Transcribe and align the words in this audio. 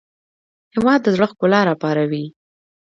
هېواد 0.75 0.99
د 1.03 1.07
زړه 1.15 1.25
ښکلا 1.31 1.59
راپاروي. 1.69 2.25